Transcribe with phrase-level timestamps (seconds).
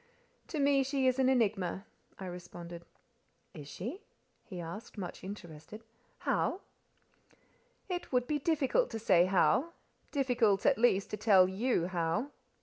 [0.47, 1.85] "To me she is an enigma,"
[2.17, 2.85] I responded.
[3.53, 4.01] "Is she?"
[4.43, 5.83] he asked—much interested.
[6.17, 6.61] "How?"
[7.87, 12.31] "It would be difficult to say how—difficult, at least, to tell you how."